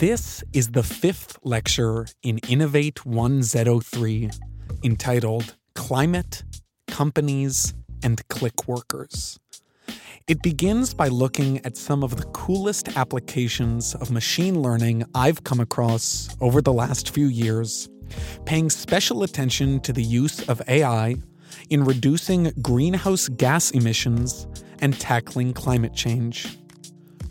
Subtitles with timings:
[0.00, 4.30] This is the fifth lecture in Innovate 103
[4.82, 6.44] entitled Climate,
[6.86, 9.38] Companies, and Click Workers.
[10.26, 15.60] It begins by looking at some of the coolest applications of machine learning I've come
[15.60, 17.90] across over the last few years,
[18.46, 21.16] paying special attention to the use of AI
[21.68, 24.46] in reducing greenhouse gas emissions
[24.80, 26.56] and tackling climate change.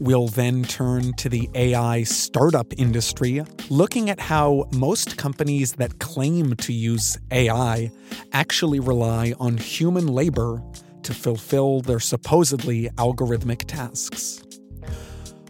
[0.02, 6.56] We'll then turn to the AI startup industry, looking at how most companies that claim
[6.56, 7.92] to use AI
[8.34, 10.60] actually rely on human labor
[11.04, 14.42] to fulfill their supposedly algorithmic tasks.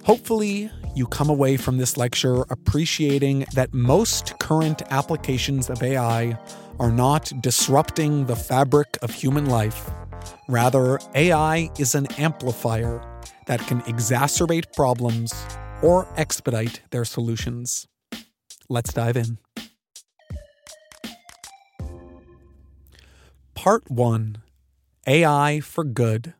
[0.04, 6.38] Hopefully, you come away from this lecture appreciating that most current applications of AI
[6.78, 9.90] are not disrupting the fabric of human life.
[10.50, 13.02] Rather, AI is an amplifier
[13.48, 15.34] that can exacerbate problems
[15.82, 17.88] or expedite their solutions.
[18.70, 19.38] Let's dive in.
[23.54, 24.38] Part 1
[25.08, 26.34] AI for Good.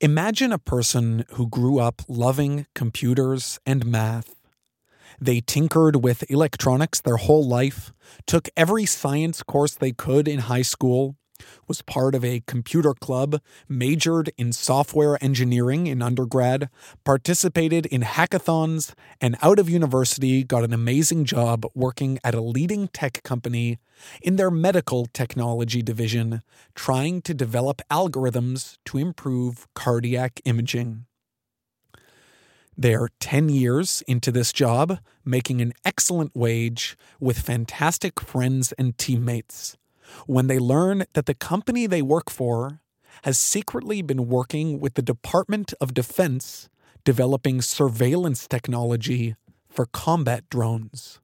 [0.00, 4.36] Imagine a person who grew up loving computers and math.
[5.20, 7.92] They tinkered with electronics their whole life,
[8.24, 11.16] took every science course they could in high school,
[11.66, 16.68] was part of a computer club, majored in software engineering in undergrad,
[17.04, 22.88] participated in hackathons, and out of university got an amazing job working at a leading
[22.88, 23.78] tech company
[24.22, 26.42] in their medical technology division,
[26.74, 31.04] trying to develop algorithms to improve cardiac imaging.
[32.80, 39.76] They're 10 years into this job, making an excellent wage with fantastic friends and teammates
[40.26, 42.80] when they learn that the company they work for
[43.24, 46.68] has secretly been working with the Department of Defense
[47.04, 49.34] developing surveillance technology
[49.68, 51.20] for combat drones.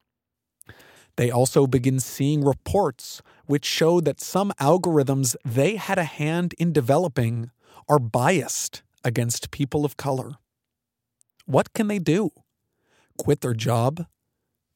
[1.16, 6.72] They also begin seeing reports which show that some algorithms they had a hand in
[6.72, 7.50] developing
[7.88, 10.36] are biased against people of color.
[11.46, 12.30] What can they do?
[13.18, 14.06] Quit their job?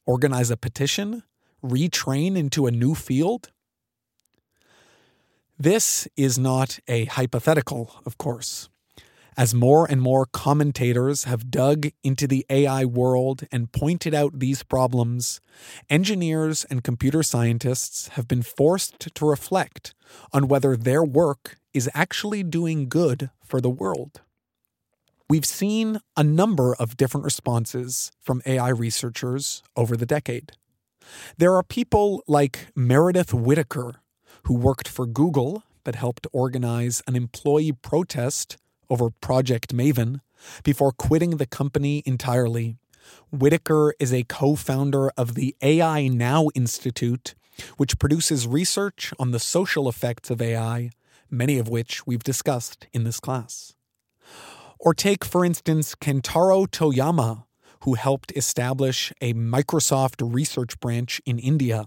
[0.05, 1.23] Organize a petition?
[1.63, 3.51] Retrain into a new field?
[5.61, 8.69] This is not a hypothetical, of course.
[9.35, 14.63] As more and more commentators have dug into the AI world and pointed out these
[14.63, 15.41] problems,
[15.89, 19.93] engineers and computer scientists have been forced to reflect
[20.31, 24.21] on whether their work is actually doing good for the world.
[25.29, 30.53] We've seen a number of different responses from AI researchers over the decade.
[31.37, 33.95] There are people like Meredith Whittaker
[34.49, 38.57] who worked for Google but helped organize an employee protest
[38.89, 40.21] over Project Maven
[40.63, 42.75] before quitting the company entirely.
[43.31, 47.35] Whittaker is a co founder of the AI Now Institute,
[47.77, 50.89] which produces research on the social effects of AI,
[51.29, 53.75] many of which we've discussed in this class.
[54.79, 57.43] Or take, for instance, Kentaro Toyama,
[57.83, 61.85] who helped establish a Microsoft research branch in India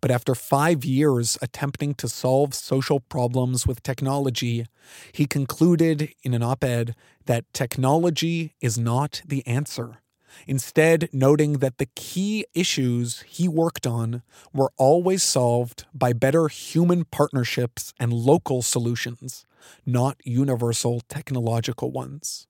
[0.00, 4.66] but after five years attempting to solve social problems with technology,
[5.12, 6.94] he concluded in an op ed
[7.26, 9.98] that technology is not the answer.
[10.46, 14.22] Instead, noting that the key issues he worked on
[14.52, 19.46] were always solved by better human partnerships and local solutions,
[19.86, 22.47] not universal technological ones.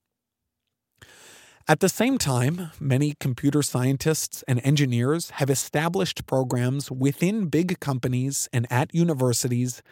[1.70, 8.48] At the same time, many computer scientists and engineers have established programs within big companies
[8.54, 9.82] and at universities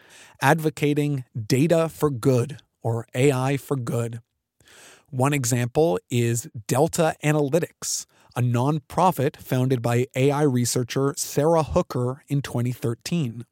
[0.41, 4.21] advocating data for good or AI for good.
[5.11, 13.45] One example is Delta Analytics, a nonprofit founded by AI researcher Sara Hooker in 2013.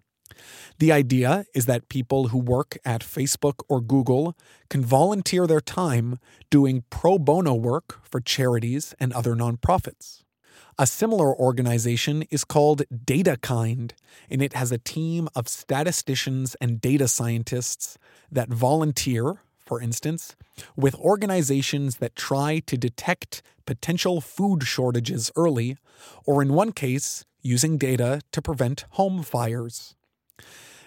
[0.79, 4.35] The idea is that people who work at Facebook or Google
[4.69, 6.19] can volunteer their time
[6.49, 10.23] doing pro bono work for charities and other nonprofits.
[10.77, 13.91] A similar organization is called DataKind,
[14.29, 17.97] and it has a team of statisticians and data scientists
[18.29, 20.35] that volunteer, for instance,
[20.75, 25.77] with organizations that try to detect potential food shortages early,
[26.25, 29.95] or in one case, using data to prevent home fires.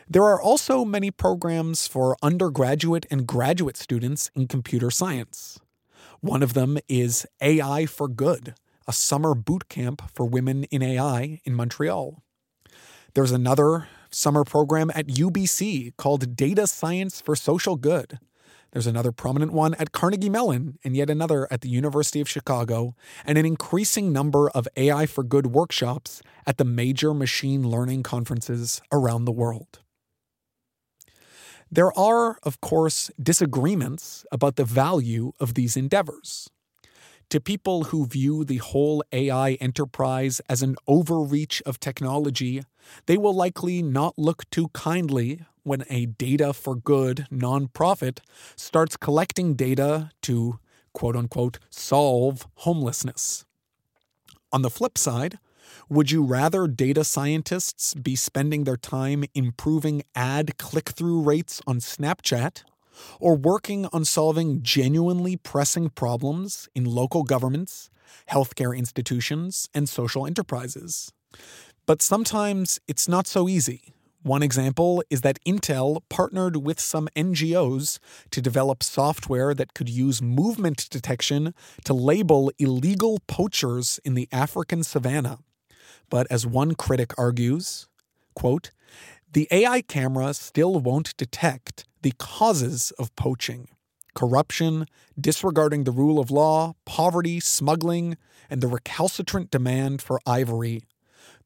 [0.09, 5.61] There are also many programs for undergraduate and graduate students in computer science.
[6.21, 8.55] One of them is AI for Good,
[8.87, 12.23] a summer boot camp for women in AI in Montreal.
[13.15, 18.19] There's another summer program at UBC called Data Science for Social Good.
[18.73, 22.95] There's another prominent one at Carnegie Mellon, and yet another at the University of Chicago,
[23.25, 28.83] and an increasing number of AI for Good workshops at the major machine learning conferences
[28.93, 29.81] around the world.
[31.71, 36.49] There are, of course, disagreements about the value of these endeavors.
[37.31, 42.63] To people who view the whole AI enterprise as an overreach of technology,
[43.05, 48.21] they will likely not look too kindly when a data for good nonprofit
[48.57, 50.59] starts collecting data to
[50.95, 53.45] quote unquote solve homelessness.
[54.51, 55.39] On the flip side,
[55.91, 61.81] would you rather data scientists be spending their time improving ad click through rates on
[61.81, 62.63] Snapchat
[63.21, 67.91] or working on solving genuinely pressing problems in local governments,
[68.31, 71.13] healthcare institutions, and social enterprises?
[71.87, 73.95] But sometimes it's not so easy.
[74.23, 77.99] One example is that Intel partnered with some NGOs
[78.31, 81.55] to develop software that could use movement detection
[81.85, 85.39] to label illegal poachers in the African savannah.
[86.11, 87.87] But as one critic argues,
[88.35, 88.73] quote,
[89.33, 93.69] the AI camera still won't detect the causes of poaching
[94.15, 94.85] corruption,
[95.21, 98.17] disregarding the rule of law, poverty, smuggling,
[98.51, 100.83] and the recalcitrant demand for ivory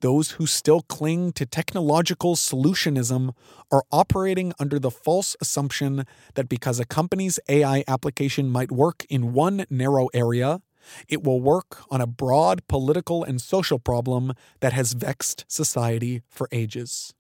[0.03, 3.33] those who still cling to technological solutionism
[3.71, 9.33] are operating under the false assumption that because a company's AI application might work in
[9.33, 10.61] one narrow area,
[11.09, 16.49] it will work on a broad political and social problem that has vexed society for
[16.51, 17.15] ages.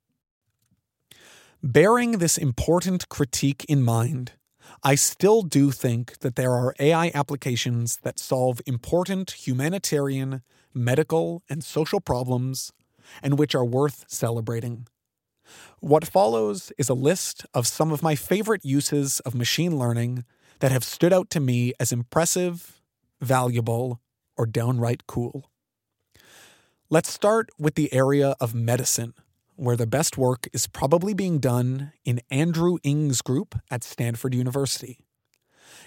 [1.65, 4.33] Bearing this important critique in mind,
[4.83, 10.43] I still do think that there are AI applications that solve important humanitarian,
[10.75, 12.73] medical, and social problems,
[13.23, 14.89] and which are worth celebrating.
[15.79, 20.25] What follows is a list of some of my favorite uses of machine learning
[20.59, 22.83] that have stood out to me as impressive,
[23.21, 24.01] valuable,
[24.37, 25.49] or downright cool.
[26.91, 29.15] Let's start with the area of medicine,
[29.57, 34.99] where the best work is probably being done in Andrew Ng's group at Stanford University.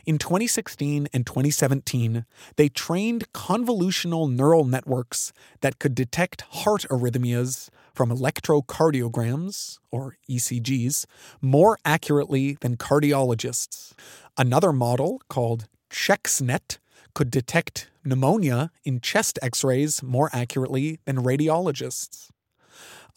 [0.06, 2.25] In 2016 and 2017,
[2.57, 11.06] they trained convolutional neural networks that could detect heart arrhythmias from electrocardiograms, or ECGs,
[11.41, 13.94] more accurately than cardiologists.
[14.38, 16.77] Another model, called ChexNet,
[17.13, 22.29] could detect pneumonia in chest x rays more accurately than radiologists.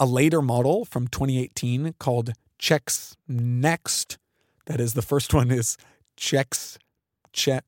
[0.01, 4.19] A later model from 2018 called Chex Next,
[4.67, 5.77] that is, the first one is
[6.17, 6.79] checks
[7.33, 7.61] che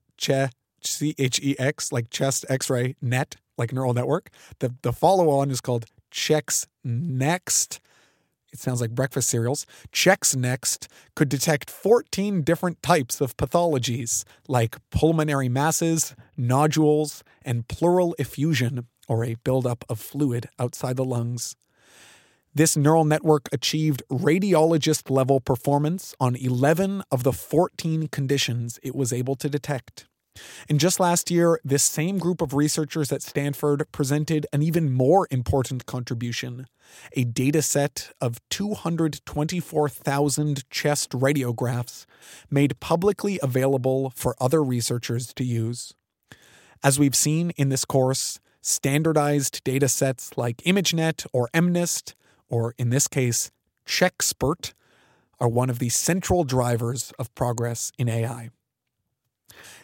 [0.82, 4.30] C H E X like chest X-ray net like neural network.
[4.60, 7.80] The the follow on is called Checks Next.
[8.52, 9.64] It sounds like breakfast cereals.
[9.92, 18.88] CheXNeXt could detect 14 different types of pathologies like pulmonary masses, nodules, and pleural effusion,
[19.08, 21.54] or a buildup of fluid outside the lungs.
[22.52, 29.12] This neural network achieved radiologist level performance on 11 of the 14 conditions it was
[29.12, 30.06] able to detect.
[30.68, 35.28] And just last year, this same group of researchers at Stanford presented an even more
[35.30, 36.66] important contribution
[37.12, 42.04] a data set of 224,000 chest radiographs
[42.50, 45.94] made publicly available for other researchers to use.
[46.82, 52.14] As we've seen in this course, standardized data sets like ImageNet or MNIST
[52.50, 53.50] or in this case,
[53.86, 54.74] ChexPert,
[55.38, 58.50] are one of the central drivers of progress in AI.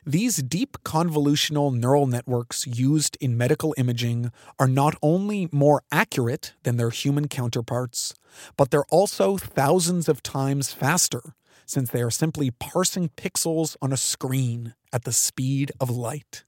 [0.04, 6.76] These deep convolutional neural networks used in medical imaging are not only more accurate than
[6.76, 8.14] their human counterparts,
[8.56, 11.34] but they're also thousands of times faster
[11.66, 16.44] since they are simply parsing pixels on a screen at the speed of light.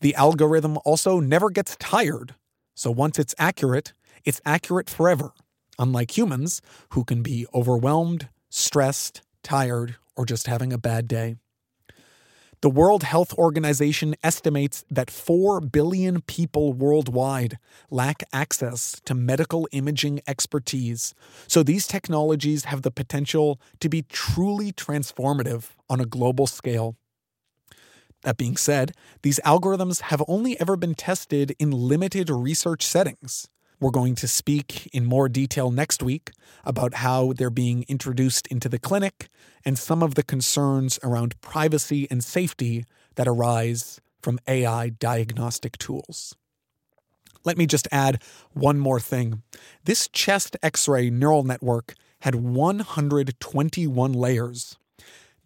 [0.00, 2.34] The algorithm also never gets tired,
[2.74, 3.92] so once it's accurate,
[4.24, 5.32] it's accurate forever,
[5.78, 6.60] unlike humans
[6.90, 11.36] who can be overwhelmed, stressed, tired, or just having a bad day.
[12.62, 17.56] The World Health Organization estimates that 4 billion people worldwide
[17.90, 21.14] lack access to medical imaging expertise,
[21.46, 26.96] so these technologies have the potential to be truly transformative on a global scale.
[28.24, 33.48] That being said, these algorithms have only ever been tested in limited research settings.
[33.80, 36.32] We're going to speak in more detail next week
[36.64, 39.30] about how they're being introduced into the clinic
[39.64, 42.84] and some of the concerns around privacy and safety
[43.14, 46.36] that arise from AI diagnostic tools.
[47.42, 48.22] Let me just add
[48.52, 49.42] one more thing.
[49.84, 54.76] This chest x ray neural network had 121 layers.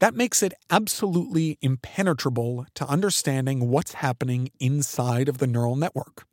[0.01, 6.27] That makes it absolutely impenetrable to understanding what's happening inside of the neural network.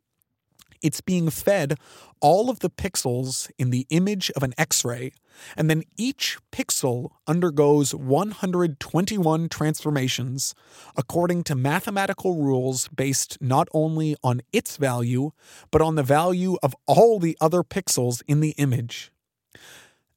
[0.82, 1.78] It's being fed
[2.20, 5.12] all of the pixels in the image of an X ray,
[5.56, 10.54] and then each pixel undergoes 121 transformations
[10.96, 15.30] according to mathematical rules based not only on its value,
[15.70, 19.10] but on the value of all the other pixels in the image.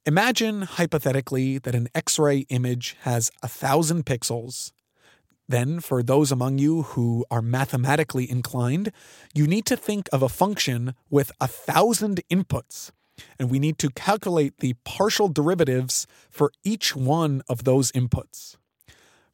[0.04, 4.70] Imagine, hypothetically, that an X ray image has a thousand pixels
[5.48, 8.90] then, for those among you who are mathematically inclined,
[9.32, 12.90] you need to think of a function with a thousand inputs.
[13.38, 18.56] And we need to calculate the partial derivatives for each one of those inputs.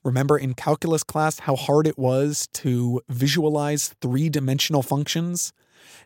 [0.05, 5.53] Remember in calculus class how hard it was to visualize three dimensional functions?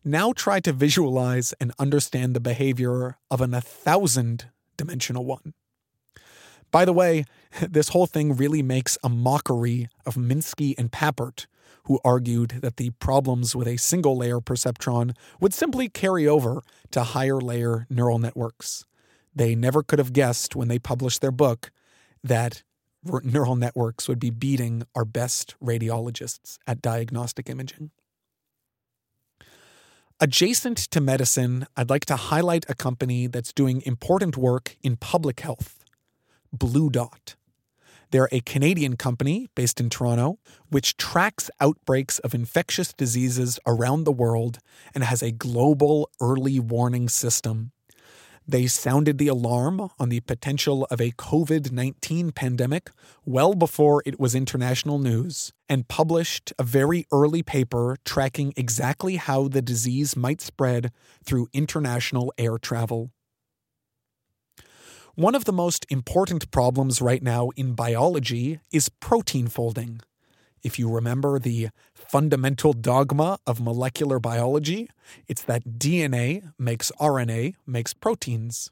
[0.05, 5.55] Now try to visualize and understand the behavior of an a thousand dimensional one.
[6.71, 7.25] By the way,
[7.69, 11.47] this whole thing really makes a mockery of Minsky and Papert,
[11.85, 17.03] who argued that the problems with a single layer perceptron would simply carry over to
[17.03, 18.85] higher layer neural networks.
[19.35, 21.71] They never could have guessed when they published their book
[22.25, 22.63] that
[23.23, 27.91] neural networks would be beating our best radiologists at diagnostic imaging.
[30.19, 35.41] Adjacent to medicine, I'd like to highlight a company that's doing important work in public
[35.41, 35.86] health
[36.59, 37.35] BlueDot.
[38.11, 44.13] They're a Canadian company based in Toronto, which tracks outbreaks of infectious diseases around the
[44.13, 44.59] world
[44.95, 47.73] and has a global early warning system.
[48.49, 52.91] They sounded the alarm on the potential of a COVID 19 pandemic
[53.25, 59.49] well before it was international news and published a very early paper tracking exactly how
[59.49, 60.93] the disease might spread
[61.25, 63.11] through international air travel.
[65.17, 70.03] One of the most important problems right now in biology is protein folding.
[70.63, 74.91] If you remember the fundamental dogma of molecular biology,
[75.27, 78.71] it's that DNA makes RNA, makes proteins.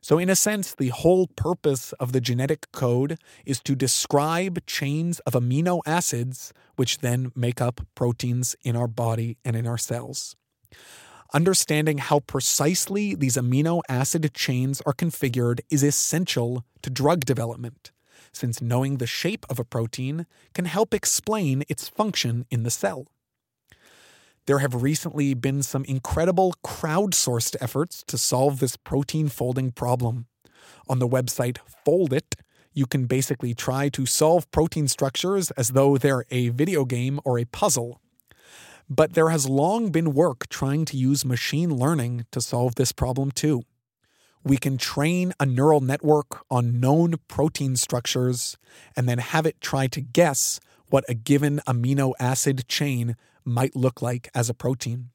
[0.00, 5.20] So, in a sense, the whole purpose of the genetic code is to describe chains
[5.26, 10.34] of amino acids, which then make up proteins in our body and in our cells.
[11.34, 17.90] Understanding how precisely these amino acid chains are configured is essential to drug development,
[18.30, 23.08] since knowing the shape of a protein can help explain its function in the cell.
[24.46, 30.26] There have recently been some incredible crowdsourced efforts to solve this protein folding problem.
[30.88, 32.36] On the website Foldit,
[32.72, 37.40] you can basically try to solve protein structures as though they're a video game or
[37.40, 38.00] a puzzle
[38.88, 43.30] but there has long been work trying to use machine learning to solve this problem
[43.30, 43.62] too.
[44.42, 48.58] We can train a neural network on known protein structures
[48.94, 50.60] and then have it try to guess
[50.90, 55.10] what a given amino acid chain might look like as a protein.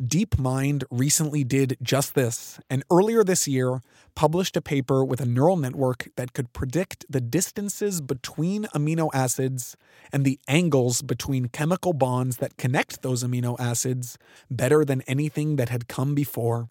[0.00, 3.80] DeepMind recently did just this, and earlier this year
[4.16, 9.76] published a paper with a neural network that could predict the distances between amino acids
[10.10, 14.18] and the angles between chemical bonds that connect those amino acids
[14.50, 16.68] better than anything that had come before.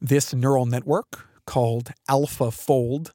[0.00, 3.10] This neural network, called AlphaFold,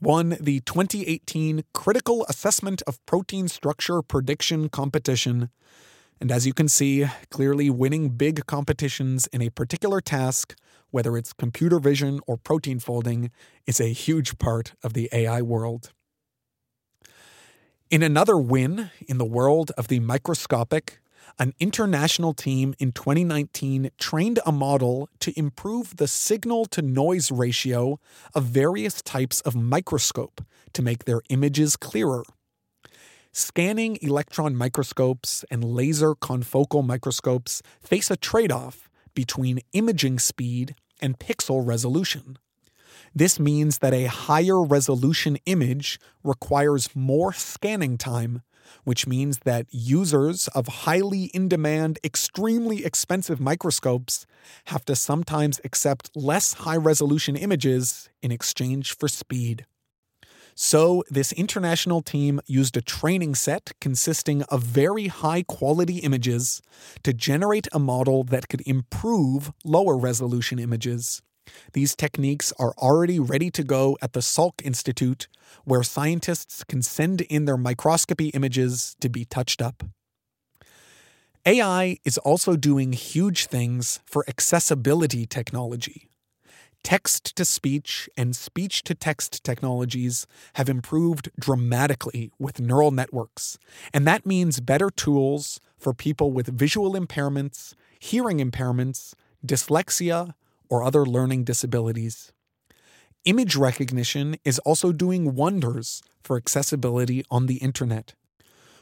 [0.00, 5.50] won the 2018 Critical Assessment of Protein Structure Prediction competition
[6.20, 10.56] and as you can see, clearly winning big competitions in a particular task,
[10.90, 13.30] whether it's computer vision or protein folding,
[13.66, 15.92] is a huge part of the AI world.
[17.90, 21.00] In another win in the world of the microscopic,
[21.38, 27.98] an international team in 2019 trained a model to improve the signal to noise ratio
[28.34, 32.24] of various types of microscope to make their images clearer.
[33.32, 38.87] Scanning electron microscopes and laser confocal microscopes face a trade off
[39.18, 42.38] between imaging speed and pixel resolution.
[43.12, 48.42] This means that a higher resolution image requires more scanning time,
[48.84, 54.24] which means that users of highly in demand, extremely expensive microscopes
[54.66, 59.66] have to sometimes accept less high resolution images in exchange for speed.
[60.60, 66.60] So, this international team used a training set consisting of very high quality images
[67.04, 71.22] to generate a model that could improve lower resolution images.
[71.74, 75.28] These techniques are already ready to go at the Salk Institute,
[75.62, 79.84] where scientists can send in their microscopy images to be touched up.
[81.46, 86.07] AI is also doing huge things for accessibility technology.
[86.84, 93.58] Text to speech and speech to text technologies have improved dramatically with neural networks,
[93.92, 100.34] and that means better tools for people with visual impairments, hearing impairments, dyslexia,
[100.70, 102.32] or other learning disabilities.
[103.24, 108.14] Image recognition is also doing wonders for accessibility on the internet.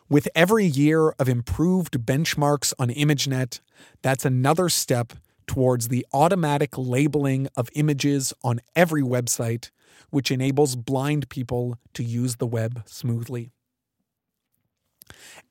[0.09, 3.61] With every year of improved benchmarks on ImageNet,
[4.03, 5.15] that's another step
[5.47, 9.71] towards the automatic labeling of images on every website,
[10.11, 13.51] which enables blind people to use the web smoothly.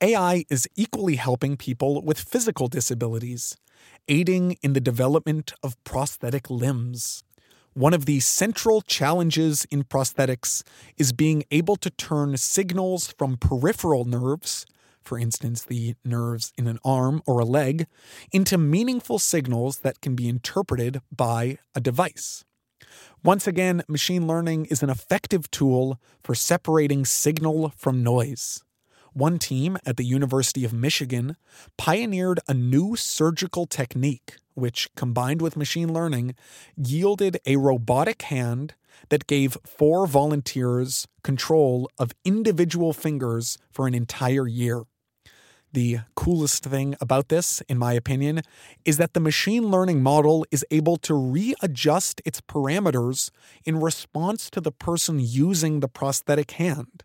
[0.00, 3.56] AI is equally helping people with physical disabilities,
[4.08, 7.22] aiding in the development of prosthetic limbs.
[7.74, 10.62] One of the central challenges in prosthetics
[10.96, 14.66] is being able to turn signals from peripheral nerves
[15.06, 17.86] for instance, the nerves in an arm or a leg,
[18.32, 22.44] into meaningful signals that can be interpreted by a device.
[23.22, 28.62] Once again, machine learning is an effective tool for separating signal from noise.
[29.12, 31.36] One team at the University of Michigan
[31.78, 36.34] pioneered a new surgical technique, which, combined with machine learning,
[36.76, 38.74] yielded a robotic hand
[39.08, 44.82] that gave four volunteers control of individual fingers for an entire year.
[45.72, 48.42] The coolest thing about this, in my opinion,
[48.84, 53.30] is that the machine learning model is able to readjust its parameters
[53.64, 57.02] in response to the person using the prosthetic hand.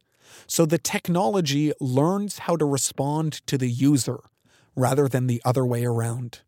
[0.47, 4.19] So the technology learns how to respond to the user
[4.75, 6.41] rather than the other way around.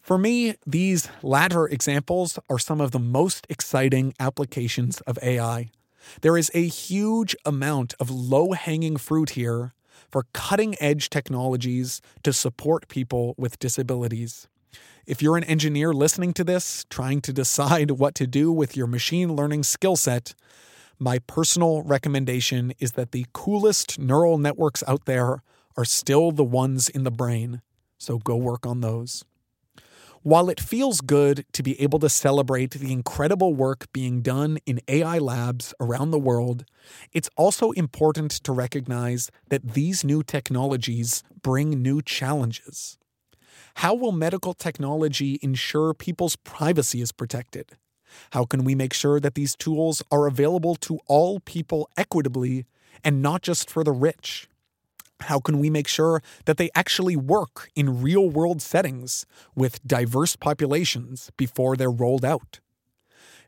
[0.00, 5.70] For me, these latter examples are some of the most exciting applications of AI.
[6.22, 9.74] There is a huge amount of low hanging fruit here
[10.10, 14.48] for cutting edge technologies to support people with disabilities.
[15.06, 18.86] If you're an engineer listening to this, trying to decide what to do with your
[18.86, 20.34] machine learning skill set,
[20.98, 25.42] my personal recommendation is that the coolest neural networks out there
[25.76, 27.62] are still the ones in the brain.
[27.98, 29.24] So go work on those.
[30.22, 34.80] While it feels good to be able to celebrate the incredible work being done in
[34.88, 36.64] AI labs around the world,
[37.12, 42.98] it's also important to recognize that these new technologies bring new challenges.
[43.76, 47.76] How will medical technology ensure people's privacy is protected?
[48.32, 52.66] How can we make sure that these tools are available to all people equitably
[53.04, 54.48] and not just for the rich?
[55.22, 60.36] How can we make sure that they actually work in real world settings with diverse
[60.36, 62.60] populations before they're rolled out?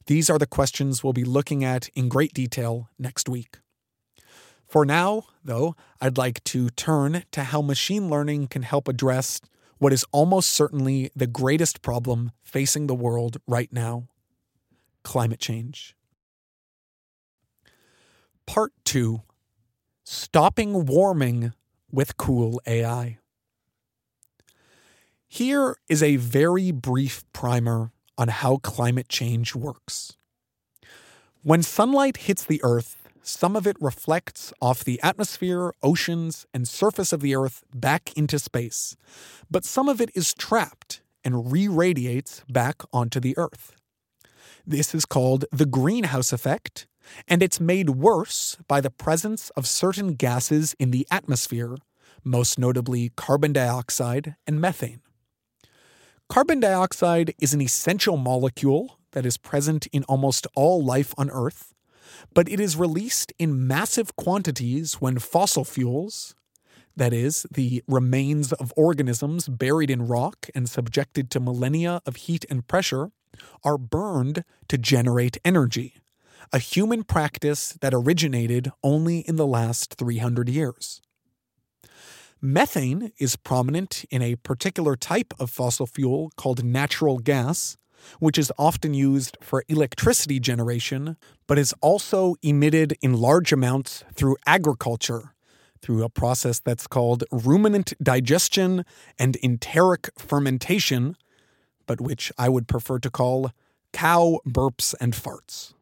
[0.06, 3.58] These are the questions we'll be looking at in great detail next week.
[4.66, 9.40] For now, though, I'd like to turn to how machine learning can help address
[9.78, 14.08] what is almost certainly the greatest problem facing the world right now
[15.02, 15.96] climate change.
[18.46, 19.22] Part 2
[20.04, 21.52] Stopping Warming
[21.92, 23.18] with cool AI.
[25.28, 30.16] Here is a very brief primer on how climate change works.
[31.42, 37.12] When sunlight hits the Earth, some of it reflects off the atmosphere, oceans, and surface
[37.12, 38.96] of the Earth back into space,
[39.50, 43.76] but some of it is trapped and re radiates back onto the Earth.
[44.66, 46.86] This is called the greenhouse effect,
[47.28, 51.76] and it's made worse by the presence of certain gases in the atmosphere,
[52.24, 55.00] most notably carbon dioxide and methane.
[56.28, 61.74] Carbon dioxide is an essential molecule that is present in almost all life on Earth,
[62.34, 66.34] but it is released in massive quantities when fossil fuels,
[66.96, 72.44] that is, the remains of organisms buried in rock and subjected to millennia of heat
[72.50, 73.10] and pressure,
[73.64, 75.94] are burned to generate energy
[76.52, 81.00] a human practice that originated only in the last 300 years.
[82.42, 87.76] Methane is prominent in a particular type of fossil fuel called natural gas,
[88.18, 94.36] which is often used for electricity generation, but is also emitted in large amounts through
[94.46, 95.34] agriculture,
[95.82, 98.84] through a process that's called ruminant digestion
[99.18, 101.16] and enteric fermentation,
[101.86, 103.50] but which I would prefer to call
[103.92, 105.74] cow burps and farts.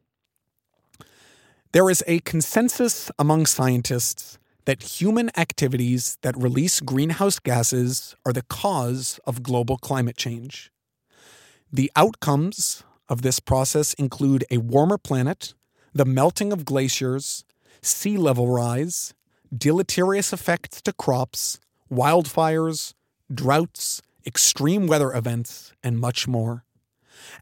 [1.71, 8.41] There is a consensus among scientists that human activities that release greenhouse gases are the
[8.41, 10.71] cause of global climate change.
[11.71, 15.53] The outcomes of this process include a warmer planet,
[15.93, 17.45] the melting of glaciers,
[17.83, 19.13] sea level rise,
[19.55, 21.59] deleterious effects to crops,
[21.91, 22.95] wildfires,
[23.31, 26.65] droughts, extreme weather events, and much more.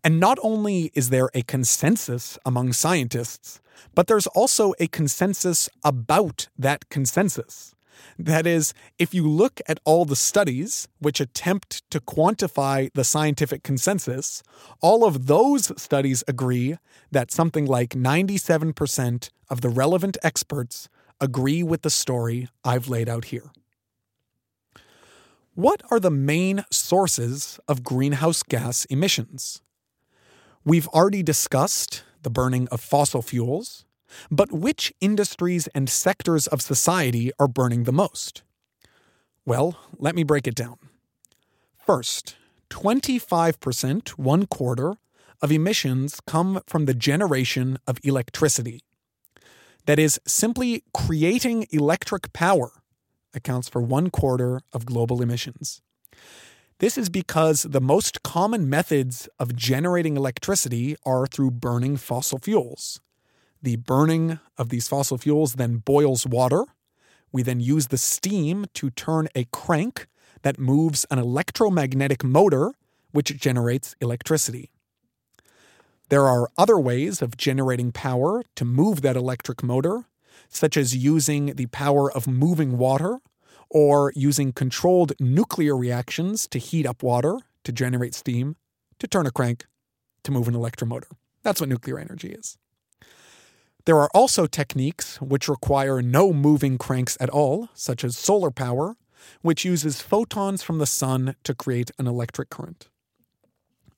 [0.03, 3.61] And not only is there a consensus among scientists,
[3.95, 7.75] but there's also a consensus about that consensus.
[8.19, 13.63] That is, if you look at all the studies which attempt to quantify the scientific
[13.63, 14.43] consensus,
[14.81, 16.77] all of those studies agree
[17.11, 23.25] that something like 97% of the relevant experts agree with the story I've laid out
[23.25, 23.51] here.
[25.55, 29.61] What are the main sources of greenhouse gas emissions?
[30.63, 33.85] We've already discussed the burning of fossil fuels,
[34.29, 38.43] but which industries and sectors of society are burning the most?
[39.45, 40.77] Well, let me break it down.
[41.85, 42.35] First,
[42.69, 44.95] 25%, one quarter,
[45.41, 48.81] of emissions come from the generation of electricity.
[49.85, 52.71] That is, simply creating electric power
[53.33, 55.81] accounts for one quarter of global emissions.
[56.79, 63.01] This is because the most common methods of generating electricity are through burning fossil fuels.
[63.63, 66.65] The burning of these fossil fuels then boils water.
[67.31, 70.05] We then use the steam to turn a crank
[70.43, 72.73] that moves an electromagnetic motor,
[73.09, 74.69] which generates electricity.
[76.09, 80.05] There are other ways of generating power to move that electric motor,
[80.47, 83.17] such as using the power of moving water
[83.69, 88.55] or using controlled nuclear reactions to heat up water to generate steam
[88.99, 89.65] to turn a crank
[90.23, 91.11] to move an electromotor.
[91.43, 92.57] That's what nuclear energy is.
[93.85, 98.97] There are also techniques which require no moving cranks at all, such as solar power,
[99.41, 102.89] which uses photons from the sun to create an electric current.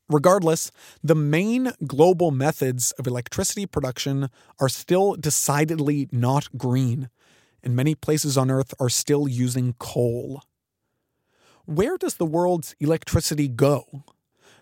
[0.08, 0.71] Regardless,
[1.03, 4.29] the main global methods of electricity production
[4.60, 7.10] are still decidedly not green,
[7.63, 10.43] and many places on Earth are still using coal.
[11.65, 14.03] Where does the world's electricity go?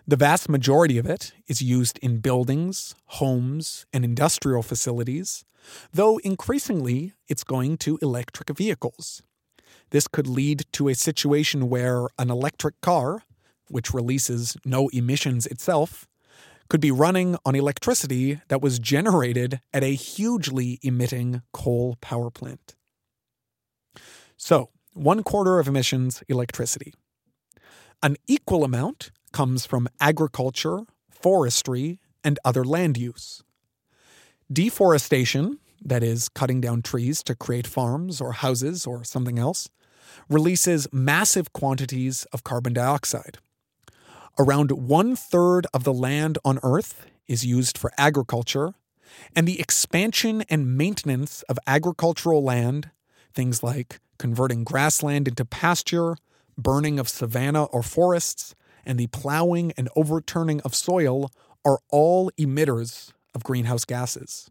[0.06, 5.44] The vast majority of it is used in buildings, homes, and industrial facilities,
[5.92, 9.22] though increasingly it's going to electric vehicles.
[9.90, 13.22] This could lead to a situation where an electric car,
[13.68, 16.06] which releases no emissions itself,
[16.68, 22.74] could be running on electricity that was generated at a hugely emitting coal power plant.
[24.40, 26.94] So, one quarter of emissions, electricity.
[28.04, 33.42] An equal amount comes from agriculture, forestry, and other land use.
[34.50, 39.68] Deforestation, that is, cutting down trees to create farms or houses or something else,
[40.28, 43.38] releases massive quantities of carbon dioxide.
[44.38, 48.74] Around one third of the land on Earth is used for agriculture,
[49.34, 52.90] and the expansion and maintenance of agricultural land,
[53.34, 56.16] things like converting grassland into pasture,
[56.56, 58.54] burning of savanna or forests,
[58.84, 61.30] and the plowing and overturning of soil
[61.64, 64.50] are all emitters of greenhouse gases.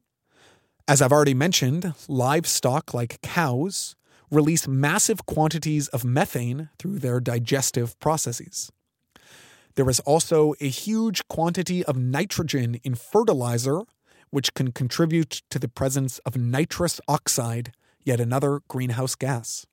[0.88, 3.95] As I've already mentioned, livestock like cows
[4.32, 8.71] release massive quantities of methane through their digestive processes.
[9.75, 13.82] There is also a huge quantity of nitrogen in fertilizer,
[14.30, 17.73] which can contribute to the presence of nitrous oxide,
[18.08, 19.67] yet another greenhouse gas.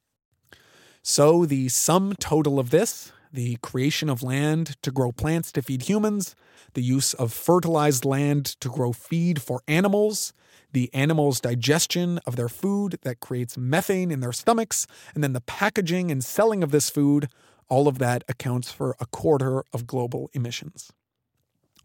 [1.02, 5.82] So, the sum total of this the creation of land to grow plants to feed
[5.82, 6.36] humans,
[6.74, 10.32] the use of fertilized land to grow feed for animals,
[10.72, 15.40] the animals' digestion of their food that creates methane in their stomachs, and then the
[15.40, 17.28] packaging and selling of this food,
[17.68, 20.92] all of that accounts for a quarter of global emissions.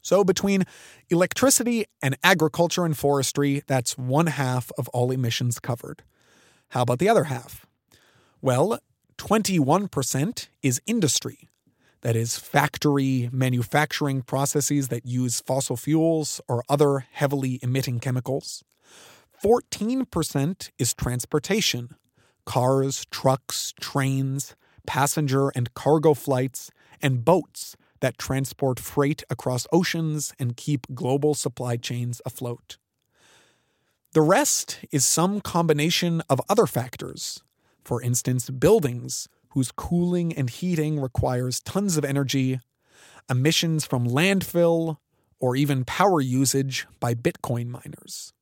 [0.03, 0.65] So, between
[1.09, 6.03] electricity and agriculture and forestry, that's one half of all emissions covered.
[6.69, 7.65] How about the other half?
[8.41, 8.79] Well,
[9.17, 11.49] 21% is industry.
[12.01, 18.63] That is, factory manufacturing processes that use fossil fuels or other heavily emitting chemicals.
[19.43, 21.95] 14% is transportation
[22.45, 24.55] cars, trucks, trains,
[24.87, 31.77] passenger and cargo flights, and boats that transport freight across oceans and keep global supply
[31.77, 32.77] chains afloat.
[34.13, 37.43] The rest is some combination of other factors,
[37.83, 42.59] for instance, buildings whose cooling and heating requires tons of energy,
[43.29, 44.97] emissions from landfill,
[45.39, 48.33] or even power usage by Bitcoin miners.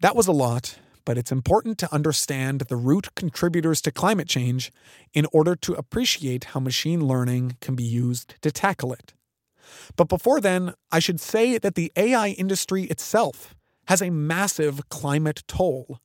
[0.00, 4.70] That was a lot, but it's important to understand the root contributors to climate change
[5.14, 9.14] in order to appreciate how machine learning can be used to tackle it.
[9.96, 13.54] But before then, I should say that the AI industry itself
[13.86, 16.00] has a massive climate toll.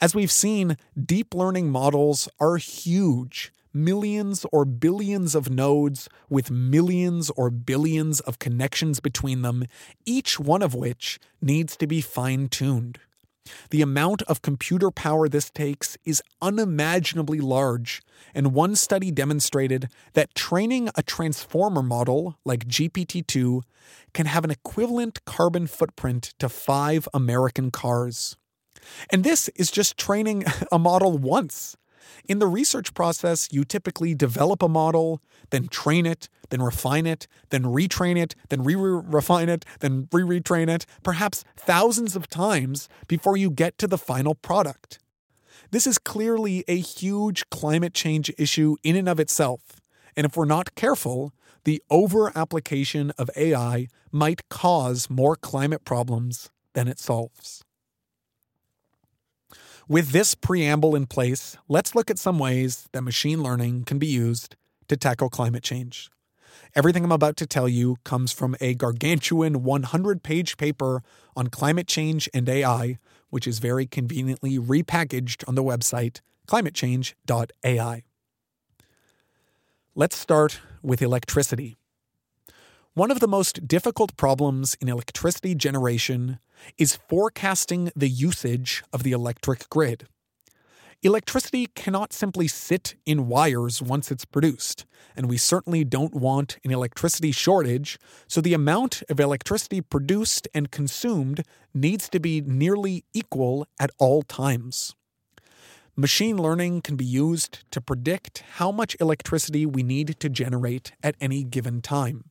[0.00, 7.30] As we've seen, deep learning models are huge, millions or billions of nodes with millions
[7.30, 9.64] or billions of connections between them,
[10.04, 12.98] each one of which needs to be fine tuned.
[13.70, 18.02] The amount of computer power this takes is unimaginably large,
[18.34, 23.62] and one study demonstrated that training a transformer model like GPT 2
[24.14, 28.36] can have an equivalent carbon footprint to five American cars.
[29.10, 31.76] And this is just training a model once.
[32.28, 37.26] In the research process, you typically develop a model, then train it, then refine it,
[37.50, 42.88] then retrain it, then re refine it, then re retrain it, perhaps thousands of times
[43.06, 44.98] before you get to the final product.
[45.70, 49.80] This is clearly a huge climate change issue in and of itself.
[50.16, 51.32] And if we're not careful,
[51.64, 57.62] the over application of AI might cause more climate problems than it solves.
[59.88, 64.06] With this preamble in place, let's look at some ways that machine learning can be
[64.06, 64.54] used
[64.88, 66.10] to tackle climate change.
[66.74, 71.02] Everything I'm about to tell you comes from a gargantuan 100 page paper
[71.34, 72.98] on climate change and AI,
[73.30, 78.02] which is very conveniently repackaged on the website climatechange.ai.
[79.94, 81.77] Let's start with electricity.
[82.98, 86.40] One of the most difficult problems in electricity generation
[86.78, 90.08] is forecasting the usage of the electric grid.
[91.04, 94.84] Electricity cannot simply sit in wires once it's produced,
[95.14, 100.72] and we certainly don't want an electricity shortage, so the amount of electricity produced and
[100.72, 104.96] consumed needs to be nearly equal at all times.
[105.94, 111.14] Machine learning can be used to predict how much electricity we need to generate at
[111.20, 112.24] any given time.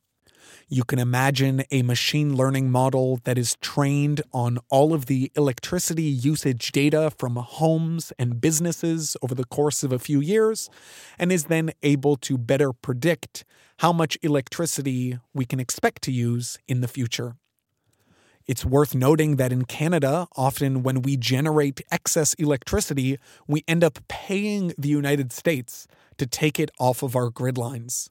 [0.68, 6.02] You can imagine a machine learning model that is trained on all of the electricity
[6.02, 10.68] usage data from homes and businesses over the course of a few years
[11.18, 13.44] and is then able to better predict
[13.78, 17.36] how much electricity we can expect to use in the future.
[18.48, 23.98] It's worth noting that in Canada, often when we generate excess electricity, we end up
[24.08, 28.08] paying the United States to take it off of our grid lines.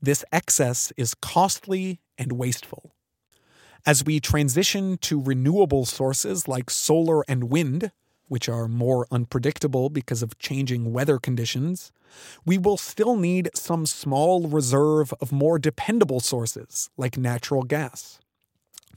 [0.00, 2.94] This excess is costly and wasteful.
[3.84, 7.92] As we transition to renewable sources like solar and wind,
[8.28, 11.92] which are more unpredictable because of changing weather conditions,
[12.44, 18.18] we will still need some small reserve of more dependable sources like natural gas.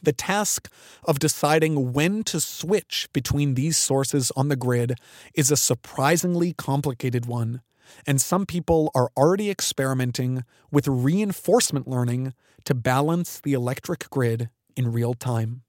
[0.02, 0.72] The task
[1.04, 4.98] of deciding when to switch between these sources on the grid
[5.34, 7.62] is a surprisingly complicated one
[8.06, 12.34] and some people are already experimenting with reinforcement learning
[12.66, 15.64] to balance the electric grid in real time.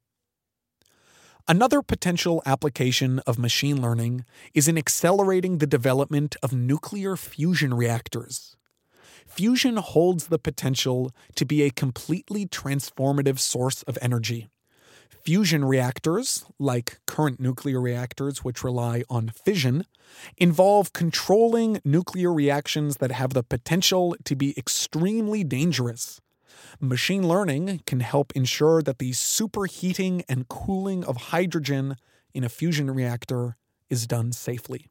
[1.48, 8.56] Another potential application of machine learning is in accelerating the development of nuclear fusion reactors.
[9.26, 14.48] Fusion holds the potential to be a completely transformative source of energy.
[15.22, 19.84] Fusion reactors, like current nuclear reactors, which rely on fission,
[20.38, 26.20] involve controlling nuclear reactions that have the potential to be extremely dangerous.
[26.80, 31.96] Machine learning can help ensure that the superheating and cooling of hydrogen
[32.32, 33.56] in a fusion reactor
[33.88, 34.86] is done safely.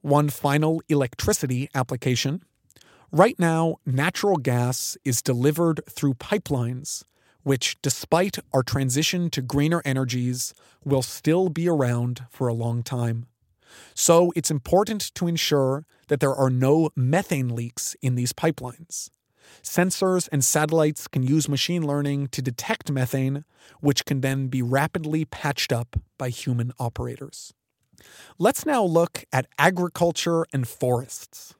[0.00, 2.42] One final electricity application.
[3.10, 7.04] Right now, natural gas is delivered through pipelines
[7.44, 10.52] which, despite our transition to greener energies,
[10.84, 13.26] will still be around for a long time.
[13.94, 19.10] So it's important to ensure that there are no methane leaks in these pipelines.
[19.62, 23.44] Sensors and satellites can use machine learning to detect methane,
[23.80, 27.52] which can then be rapidly patched up by human operators.
[28.38, 31.54] Let's now look at agriculture and forests.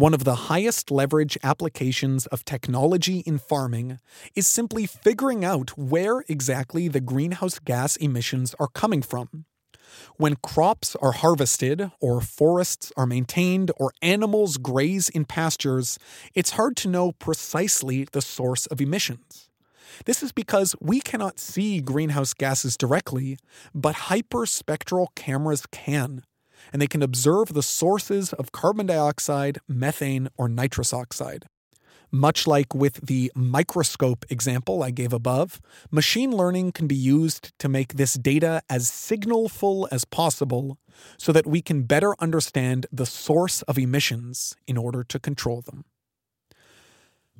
[0.00, 3.98] One of the highest leverage applications of technology in farming
[4.34, 9.44] is simply figuring out where exactly the greenhouse gas emissions are coming from.
[10.16, 15.98] When crops are harvested, or forests are maintained, or animals graze in pastures,
[16.34, 19.50] it's hard to know precisely the source of emissions.
[20.06, 23.36] This is because we cannot see greenhouse gases directly,
[23.74, 26.22] but hyperspectral cameras can
[26.72, 31.44] and they can observe the sources of carbon dioxide, methane, or nitrous oxide.
[32.12, 35.60] Much like with the microscope example I gave above,
[35.92, 40.78] machine learning can be used to make this data as signalful as possible
[41.16, 45.84] so that we can better understand the source of emissions in order to control them.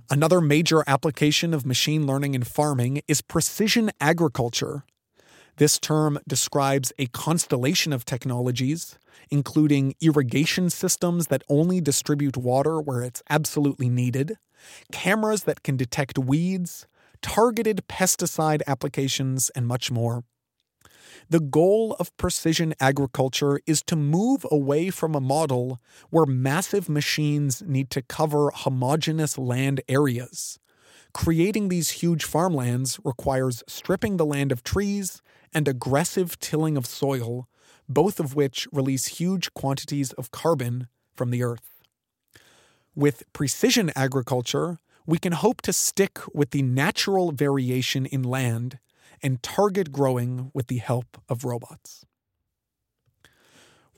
[0.09, 4.85] Another major application of machine learning in farming is precision agriculture,
[5.57, 8.99] This term describes a constellation of technologies,
[9.31, 14.37] including irrigation systems that only distribute water where it's absolutely needed,
[14.93, 16.87] cameras that can detect weeds,
[17.23, 20.25] targeted pesticide applications, and much more.
[21.29, 27.63] The goal of precision agriculture is to move away from a model where massive machines
[27.63, 30.59] need to cover homogeneous land areas.
[31.13, 37.49] Creating these huge farmlands requires stripping the land of trees and aggressive tilling of soil,
[37.89, 41.83] both of which release huge quantities of carbon from the earth.
[42.95, 48.79] With precision agriculture, we can hope to stick with the natural variation in land
[49.23, 52.05] and target growing with the help of robots.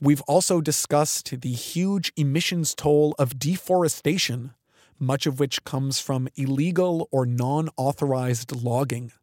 [0.01, 4.53] We've also discussed the huge emissions toll of deforestation,
[4.99, 9.13] much of which comes from illegal or non authorized logging.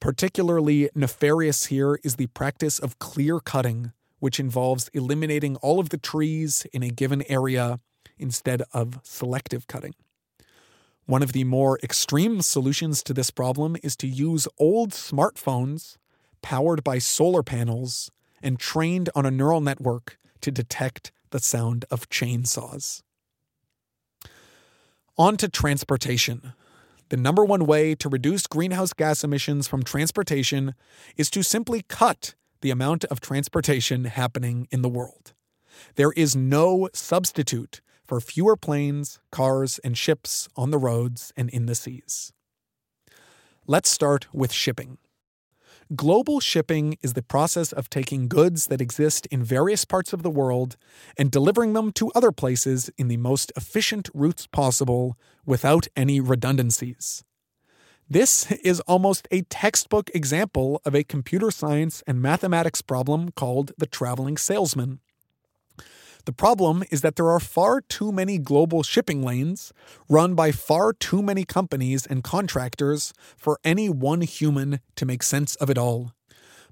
[0.00, 5.98] Particularly nefarious here is the practice of clear cutting, which involves eliminating all of the
[5.98, 7.80] trees in a given area
[8.16, 9.94] instead of selective cutting.
[11.06, 15.96] One of the more extreme solutions to this problem is to use old smartphones
[16.42, 18.10] powered by solar panels
[18.42, 23.02] and trained on a neural network to detect the sound of chainsaws.
[25.16, 26.52] On to transportation.
[27.10, 30.74] The number one way to reduce greenhouse gas emissions from transportation
[31.16, 35.32] is to simply cut the amount of transportation happening in the world.
[35.94, 41.66] There is no substitute for fewer planes, cars, and ships on the roads and in
[41.66, 42.32] the seas.
[43.66, 44.98] Let's start with shipping.
[45.96, 50.28] Global shipping is the process of taking goods that exist in various parts of the
[50.28, 50.76] world
[51.16, 57.24] and delivering them to other places in the most efficient routes possible without any redundancies.
[58.06, 63.86] This is almost a textbook example of a computer science and mathematics problem called the
[63.86, 65.00] traveling salesman.
[66.24, 69.72] The problem is that there are far too many global shipping lanes
[70.08, 75.54] run by far too many companies and contractors for any one human to make sense
[75.56, 76.12] of it all.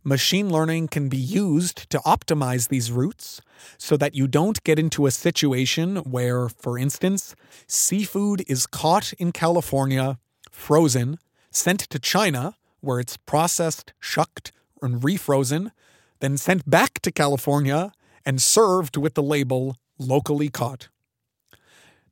[0.04, 3.40] Machine learning can be used to optimize these routes
[3.76, 7.35] so that you don't get into a situation where, for instance,
[7.66, 10.18] seafood is caught in California,
[10.50, 11.18] frozen,
[11.50, 15.72] sent to China, where it's processed, shucked, and refrozen,
[16.20, 17.90] then sent back to California
[18.26, 20.88] and served with the label locally caught.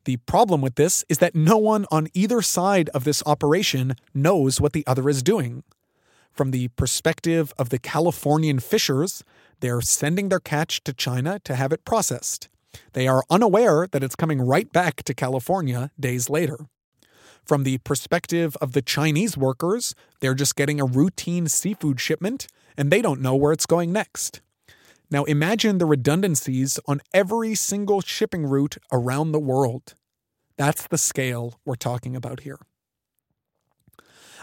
[0.04, 4.60] The problem with this is that no one on either side of this operation knows
[4.60, 5.64] what the other is doing.
[6.30, 9.24] From the perspective of the Californian fishers,
[9.60, 12.48] they're sending their catch to China to have it processed.
[12.92, 16.58] They are unaware that it's coming right back to California days later.
[17.44, 22.46] From the perspective of the Chinese workers, they're just getting a routine seafood shipment
[22.76, 24.40] and they don't know where it's going next.
[25.10, 29.94] Now imagine the redundancies on every single shipping route around the world.
[30.56, 32.58] That's the scale we're talking about here.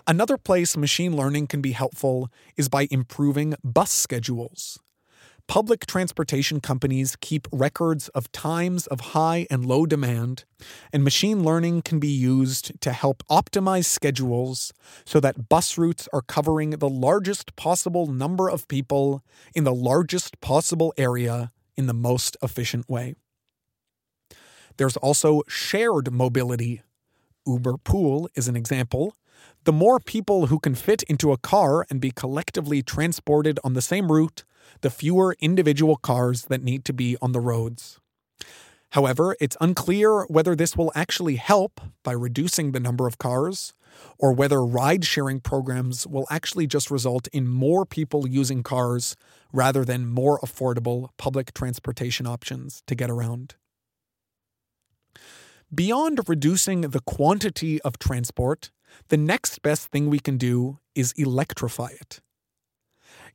[0.08, 4.80] Another place machine learning can be helpful is by improving bus schedules.
[5.51, 10.45] Public transportation companies keep records of times of high and low demand,
[10.93, 14.71] and machine learning can be used to help optimize schedules
[15.03, 20.39] so that bus routes are covering the largest possible number of people in the largest
[20.39, 23.15] possible area in the most efficient way.
[24.77, 26.81] There's also shared mobility.
[27.45, 29.17] Uber Pool is an example.
[29.65, 33.81] The more people who can fit into a car and be collectively transported on the
[33.81, 34.45] same route,
[34.82, 38.00] the fewer individual cars that need to be on the roads.
[38.91, 43.74] However, it's unclear whether this will actually help by reducing the number of cars,
[44.17, 49.15] or whether ride sharing programs will actually just result in more people using cars
[49.54, 53.56] rather than more affordable public transportation options to get around.
[55.74, 58.71] Beyond reducing the quantity of transport,
[59.08, 62.19] the next best thing we can do is electrify it.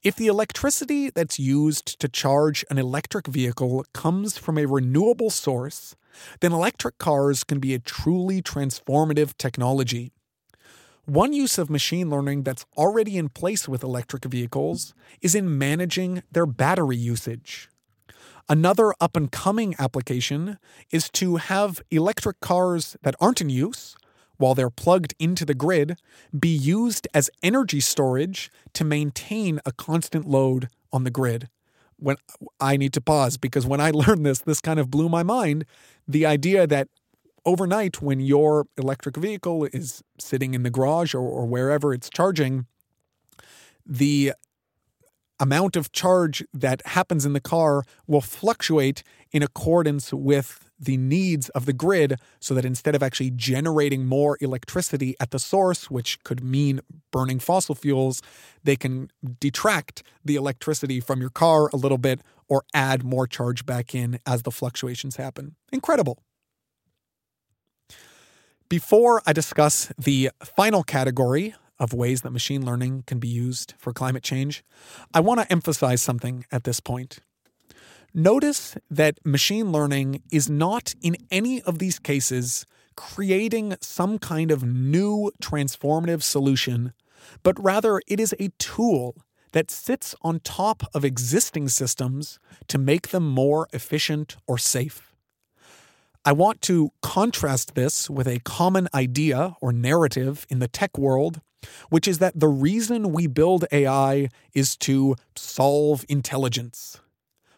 [0.06, 5.96] If the electricity that's used to charge an electric vehicle comes from a renewable source,
[6.38, 10.12] then electric cars can be a truly transformative technology.
[11.06, 16.22] One use of machine learning that's already in place with electric vehicles is in managing
[16.30, 17.68] their battery usage.
[18.48, 20.58] Another up and coming application
[20.92, 23.96] is to have electric cars that aren't in use
[24.38, 25.98] while they're plugged into the grid,
[26.38, 31.48] be used as energy storage to maintain a constant load on the grid.
[31.98, 32.16] When
[32.60, 35.64] I need to pause because when I learned this, this kind of blew my mind.
[36.06, 36.88] The idea that
[37.44, 42.66] overnight, when your electric vehicle is sitting in the garage or, or wherever it's charging,
[43.86, 44.32] the
[45.38, 51.48] amount of charge that happens in the car will fluctuate in accordance with the needs
[51.50, 56.22] of the grid so that instead of actually generating more electricity at the source, which
[56.24, 58.22] could mean burning fossil fuels,
[58.62, 59.10] they can
[59.40, 64.18] detract the electricity from your car a little bit or add more charge back in
[64.26, 65.56] as the fluctuations happen.
[65.72, 66.18] Incredible.
[68.68, 73.92] Before I discuss the final category of ways that machine learning can be used for
[73.92, 74.64] climate change,
[75.14, 77.20] I want to emphasize something at this point.
[78.18, 82.64] Notice that machine learning is not in any of these cases
[82.96, 86.94] creating some kind of new transformative solution,
[87.42, 89.16] but rather it is a tool
[89.52, 92.38] that sits on top of existing systems
[92.68, 95.12] to make them more efficient or safe.
[96.24, 101.42] I want to contrast this with a common idea or narrative in the tech world,
[101.90, 107.02] which is that the reason we build AI is to solve intelligence.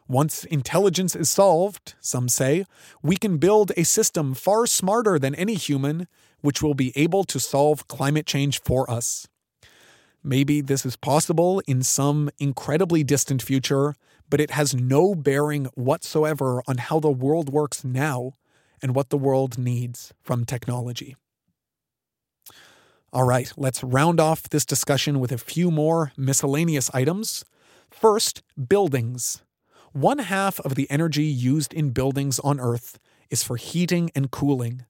[0.08, 2.64] Once intelligence is solved, some say,
[3.02, 6.08] we can build a system far smarter than any human,
[6.40, 9.28] which will be able to solve climate change for us.
[10.24, 13.94] Maybe this is possible in some incredibly distant future,
[14.30, 18.32] but it has no bearing whatsoever on how the world works now
[18.80, 21.16] and what the world needs from technology.
[23.12, 27.44] All right, let's round off this discussion with a few more miscellaneous items.
[27.90, 29.42] First, buildings.
[29.98, 34.84] One half of the energy used in buildings on Earth is for heating and cooling.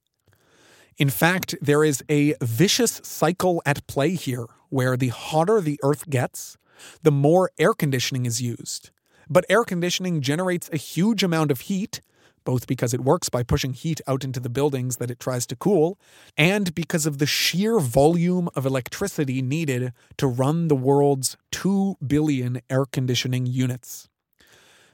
[0.98, 6.10] In fact, there is a vicious cycle at play here where the hotter the Earth
[6.10, 6.58] gets,
[7.02, 8.90] the more air conditioning is used.
[9.30, 12.02] But air conditioning generates a huge amount of heat,
[12.44, 15.56] both because it works by pushing heat out into the buildings that it tries to
[15.56, 15.98] cool,
[16.36, 22.60] and because of the sheer volume of electricity needed to run the world's 2 billion
[22.68, 24.10] air conditioning units.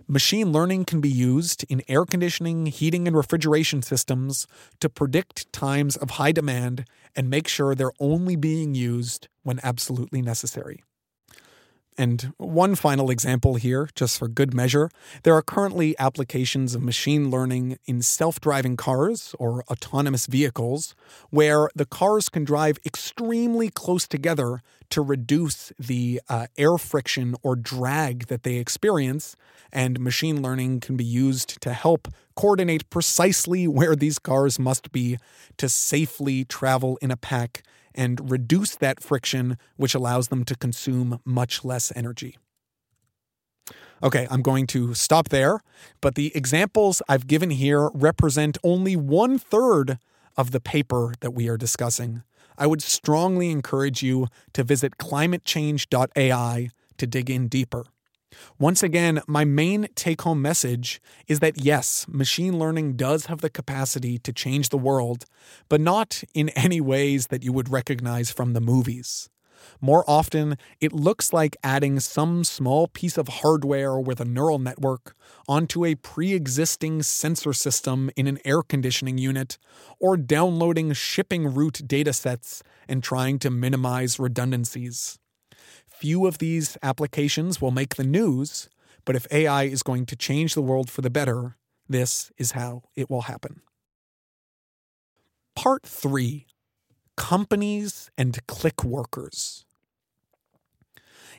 [0.06, 4.46] Machine learning can be used in air conditioning, heating, and refrigeration systems
[4.80, 6.84] to predict times of high demand
[7.16, 10.84] and make sure they're only being used when absolutely necessary.
[11.96, 14.90] And one final example here, just for good measure.
[15.22, 20.94] There are currently applications of machine learning in self driving cars or autonomous vehicles
[21.30, 27.54] where the cars can drive extremely close together to reduce the uh, air friction or
[27.54, 29.36] drag that they experience.
[29.72, 35.18] And machine learning can be used to help coordinate precisely where these cars must be
[35.58, 37.62] to safely travel in a pack
[37.94, 42.36] and reduce that friction, which allows them to consume much less energy.
[44.02, 45.60] Okay, I'm going to stop there,
[46.00, 49.98] but the examples I've given here represent only one third
[50.36, 52.22] of the paper that we are discussing.
[52.58, 56.68] I would strongly encourage you to visit climatechange.ai
[56.98, 57.86] to dig in deeper.
[58.58, 63.50] Once again, my main take home message is that yes, machine learning does have the
[63.50, 65.24] capacity to change the world,
[65.68, 69.28] but not in any ways that you would recognize from the movies.
[69.80, 75.14] More often, it looks like adding some small piece of hardware with a neural network
[75.48, 79.58] onto a pre existing sensor system in an air conditioning unit,
[79.98, 85.18] or downloading shipping route datasets and trying to minimize redundancies
[86.04, 88.68] few of these applications will make the news,
[89.06, 91.56] but if AI is going to change the world for the better,
[91.88, 93.62] this is how it will happen.
[95.56, 96.44] Part 3
[97.16, 99.64] Companies and Click Workers.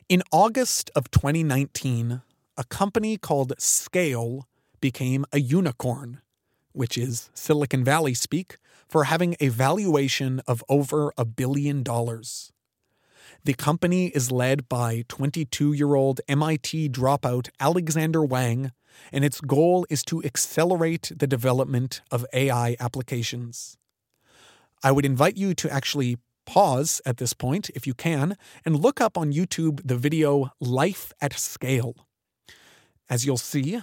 [0.08, 2.22] In August of 2019,
[2.56, 4.48] a company called Scale
[4.80, 6.22] became a unicorn,
[6.72, 8.56] which is Silicon Valley speak
[8.88, 12.50] for having a valuation of over a billion dollars.
[13.44, 18.72] The company is led by 22 year old MIT dropout Alexander Wang,
[19.12, 23.76] and its goal is to accelerate the development of AI applications.
[24.82, 29.00] I would invite you to actually pause at this point, if you can, and look
[29.00, 32.06] up on YouTube the video Life at Scale.
[33.08, 33.80] As you'll see,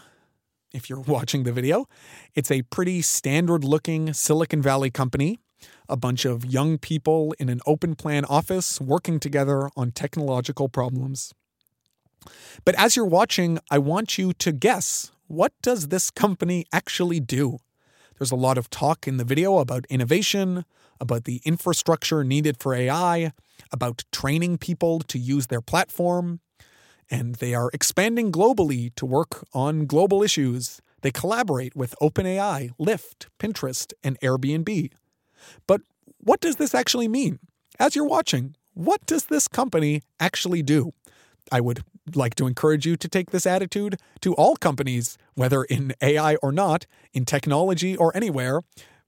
[0.74, 1.88] if you're watching the video,
[2.36, 5.40] it's a pretty standard looking Silicon Valley company
[5.90, 11.34] a bunch of young people in an open plan office working together on technological problems.
[12.66, 17.60] But as you're watching, I want you to guess what does this company actually do?
[18.18, 20.66] There's a lot of talk in the video about innovation,
[21.00, 23.34] about the infrastructure needed for AI,
[23.72, 26.40] about training people to use their platform,
[27.10, 30.82] and they are expanding globally to work on global issues.
[31.02, 34.92] They collaborate with OpenAI, Lyft, Pinterest, and Airbnb.
[35.68, 35.82] But
[36.18, 37.40] what does this actually mean?
[37.80, 40.94] As you're watching, what does this company actually do?
[41.52, 41.84] I would
[42.16, 46.52] like to encourage you to take this attitude to all companies, whether in AI or
[46.52, 48.62] not, in technology or anywhere.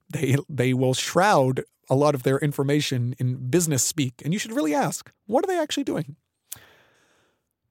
[0.08, 4.52] They, they will shroud a lot of their information in business speak, and you should
[4.52, 6.16] really ask what are they actually doing?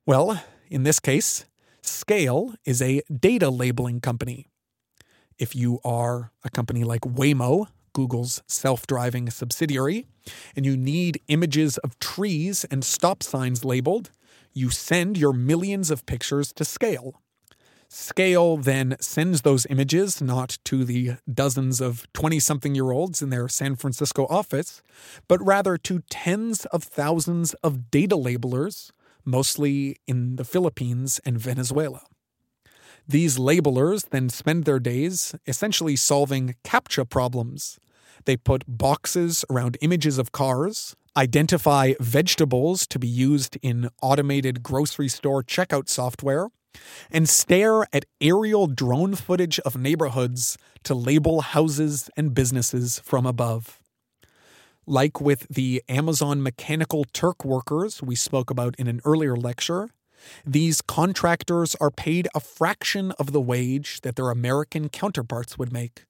[0.05, 1.45] Well, in this case,
[1.81, 4.47] Scale is a data labeling company.
[5.37, 10.05] If you are a company like Waymo, Google's self driving subsidiary,
[10.55, 14.11] and you need images of trees and stop signs labeled,
[14.53, 17.21] you send your millions of pictures to Scale.
[17.87, 23.29] Scale then sends those images not to the dozens of 20 something year olds in
[23.29, 24.83] their San Francisco office,
[25.29, 28.91] but rather to tens of thousands of data labelers,
[29.23, 32.01] mostly in the Philippines and Venezuela.
[33.07, 37.79] These labelers then spend their days essentially solving CAPTCHA problems.
[38.25, 45.07] They put boxes around images of cars, identify vegetables to be used in automated grocery
[45.07, 46.49] store checkout software,
[47.11, 53.79] and stare at aerial drone footage of neighborhoods to label houses and businesses from above.
[54.85, 59.89] Like with the Amazon Mechanical Turk workers we spoke about in an earlier lecture,
[60.45, 66.03] these contractors are paid a fraction of the wage that their American counterparts would make.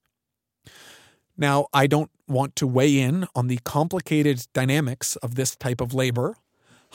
[1.37, 5.93] Now, I don't want to weigh in on the complicated dynamics of this type of
[5.93, 6.35] labor,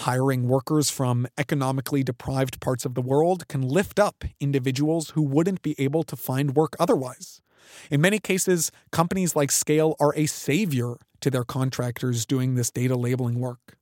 [0.01, 5.61] Hiring workers from economically deprived parts of the world can lift up individuals who wouldn't
[5.61, 7.43] be able to find work otherwise.
[7.91, 12.97] In many cases, companies like Scale are a savior to their contractors doing this data
[12.97, 13.77] labeling work.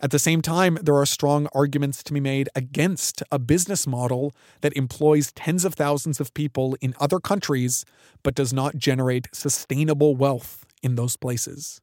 [0.00, 4.32] At the same time, there are strong arguments to be made against a business model
[4.60, 7.84] that employs tens of thousands of people in other countries
[8.22, 11.80] but does not generate sustainable wealth in those places.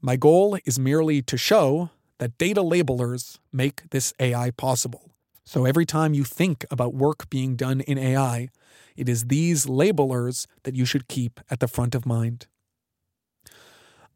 [0.00, 5.10] My goal is merely to show that data labelers make this AI possible.
[5.44, 8.48] So every time you think about work being done in AI,
[8.96, 12.46] it is these labelers that you should keep at the front of mind.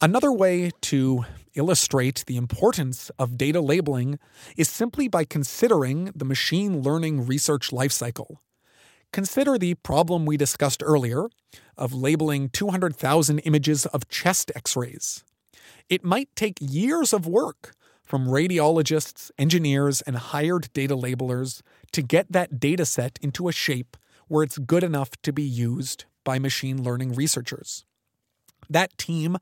[0.00, 1.24] Another way to
[1.54, 4.18] illustrate the importance of data labeling
[4.56, 8.36] is simply by considering the machine learning research lifecycle.
[9.12, 11.28] Consider the problem we discussed earlier
[11.76, 15.24] of labeling 200,000 images of chest x rays.
[15.88, 22.30] It might take years of work from radiologists, engineers, and hired data labelers to get
[22.32, 23.96] that data set into a shape
[24.28, 27.84] where it's good enough to be used by machine learning researchers.
[28.68, 29.36] That team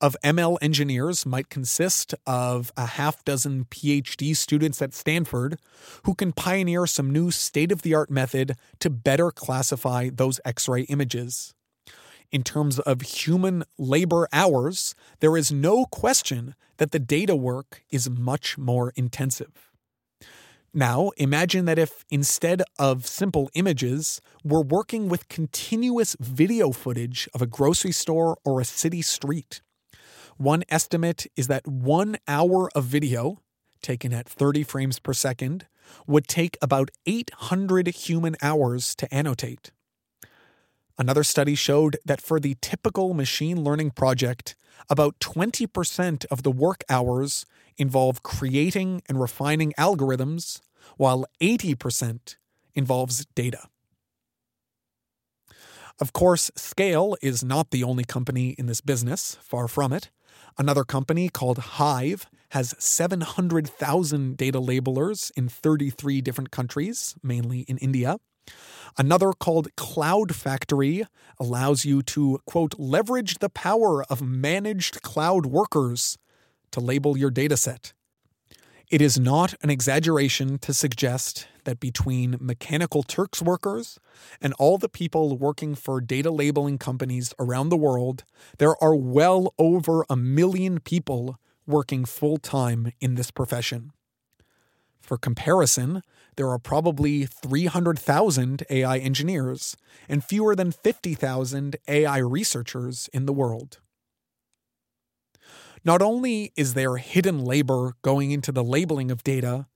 [0.00, 5.58] of ML engineers might consist of a half dozen PhD students at Stanford
[6.04, 10.68] who can pioneer some new state of the art method to better classify those X
[10.68, 11.54] ray images
[12.32, 18.10] in terms of human labor hours, there is no question that the data work is
[18.10, 19.70] much more intensive.
[20.78, 27.40] Now, imagine that if instead of simple images, we're working with continuous video footage of
[27.40, 29.62] a grocery store or a city street.
[30.36, 33.40] One estimate is that one hour of video,
[33.80, 35.66] taken at 30 frames per second,
[36.06, 39.70] would take about 800 human hours to annotate.
[40.98, 44.54] Another study showed that for the typical machine learning project,
[44.90, 47.46] about 20% of the work hours
[47.78, 50.60] involve creating and refining algorithms,
[50.96, 52.36] while 80%
[52.74, 53.68] involves data.
[55.98, 60.10] Of course, Scale is not the only company in this business, far from it.
[60.58, 68.18] Another company called Hive has 700,000 data labelers in 33 different countries, mainly in India.
[68.98, 71.04] Another called Cloud Factory
[71.38, 76.16] allows you to, quote, leverage the power of managed cloud workers
[76.72, 77.92] to label your dataset.
[78.88, 83.98] It is not an exaggeration to suggest that between Mechanical Turks workers
[84.40, 88.22] and all the people working for data labeling companies around the world,
[88.58, 93.90] there are well over a million people working full time in this profession.
[95.00, 96.02] For comparison,
[96.36, 99.76] there are probably 300,000 AI engineers
[100.08, 103.80] and fewer than 50,000 AI researchers in the world.
[105.86, 109.68] Not only is there hidden labor going into the labeling of data,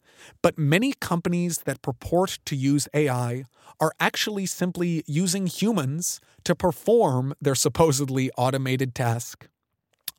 [0.42, 3.44] but many companies that purport to use AI
[3.78, 9.46] are actually simply using humans to perform their supposedly automated task.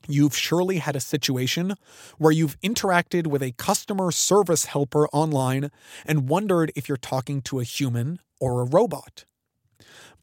[0.08, 1.74] You've surely had a situation
[2.18, 5.72] where you've interacted with a customer service helper online
[6.06, 9.26] and wondered if you're talking to a human or a robot.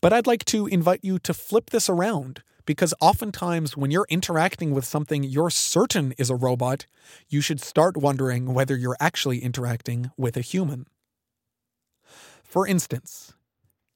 [0.01, 4.75] But I'd like to invite you to flip this around because oftentimes when you're interacting
[4.75, 6.85] with something you're certain is a robot,
[7.27, 10.87] you should start wondering whether you're actually interacting with a human.
[12.45, 13.33] For instance,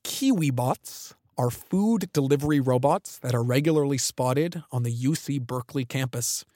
[0.04, 6.46] KiwiBots are food delivery robots that are regularly spotted on the UC Berkeley campus.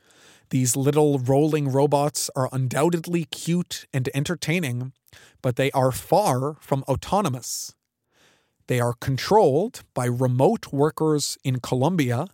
[0.49, 4.95] These little rolling robots are undoubtedly cute and entertaining,
[5.43, 7.75] but they are far from autonomous.
[8.69, 12.27] They are controlled by remote workers in Colombia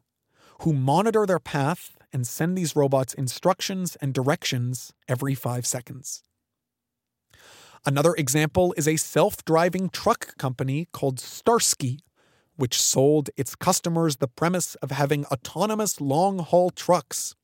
[0.61, 6.23] who monitor their path and send these robots instructions and directions every five seconds.
[7.85, 12.01] Another example is a self driving truck company called Starsky,
[12.57, 17.35] which sold its customers the premise of having autonomous long haul trucks.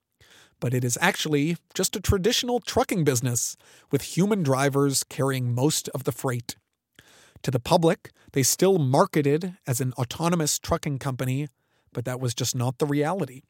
[0.60, 3.56] But it is actually just a traditional trucking business,
[3.90, 6.56] with human drivers carrying most of the freight.
[7.42, 11.48] To the public, they still marketed as an autonomous trucking company,
[11.92, 13.42] but that was just not the reality.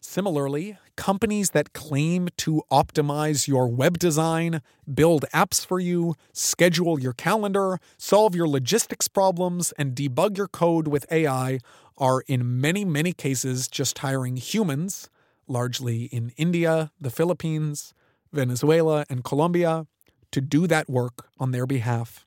[0.00, 4.60] Similarly, companies that claim to optimize your web design,
[4.92, 10.88] build apps for you, schedule your calendar, solve your logistics problems, and debug your code
[10.88, 11.58] with AI
[11.96, 15.08] are in many, many cases just hiring humans,
[15.46, 17.94] largely in India, the Philippines,
[18.32, 19.86] Venezuela, and Colombia,
[20.32, 22.26] to do that work on their behalf.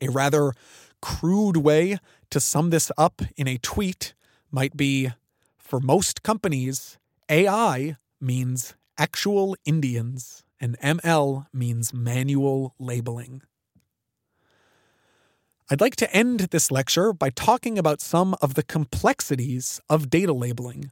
[0.00, 0.52] A rather
[1.02, 1.98] crude way
[2.30, 4.14] to sum this up in a tweet
[4.50, 5.10] might be
[5.58, 6.98] for most companies,
[7.28, 13.42] AI means actual Indians, and ML means manual labeling.
[15.70, 20.32] I'd like to end this lecture by talking about some of the complexities of data
[20.32, 20.90] labeling.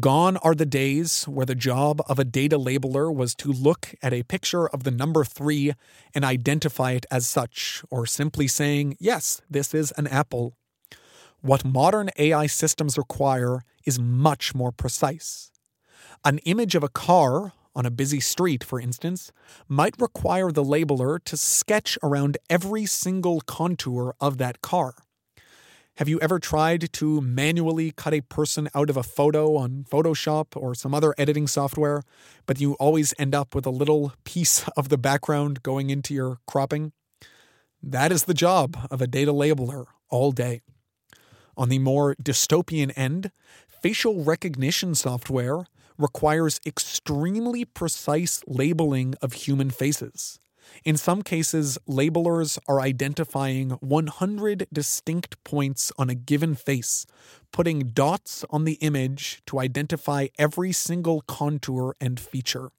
[0.00, 4.12] Gone are the days where the job of a data labeler was to look at
[4.12, 5.72] a picture of the number three
[6.12, 10.56] and identify it as such, or simply saying, yes, this is an apple.
[11.42, 15.52] What modern AI systems require is much more precise.
[16.24, 19.30] An image of a car on a busy street, for instance,
[19.68, 24.94] might require the labeler to sketch around every single contour of that car.
[25.98, 30.56] Have you ever tried to manually cut a person out of a photo on Photoshop
[30.56, 32.02] or some other editing software,
[32.46, 36.38] but you always end up with a little piece of the background going into your
[36.48, 36.90] cropping?
[37.80, 40.62] That is the job of a data labeler all day.
[41.56, 43.30] On the more dystopian end,
[43.80, 45.64] facial recognition software
[45.96, 50.40] requires extremely precise labeling of human faces.
[50.82, 57.06] In some cases, labelers are identifying 100 distinct points on a given face,
[57.52, 62.70] putting dots on the image to identify every single contour and feature.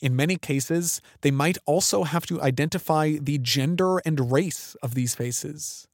[0.00, 5.14] In many cases, they might also have to identify the gender and race of these
[5.14, 5.88] faces.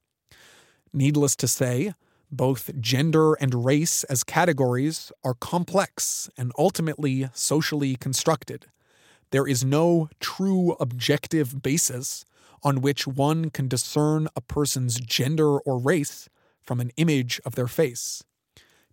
[0.93, 1.93] Needless to say,
[2.31, 8.67] both gender and race as categories are complex and ultimately socially constructed.
[9.31, 12.25] There is no true objective basis
[12.63, 16.29] on which one can discern a person's gender or race
[16.61, 18.23] from an image of their face.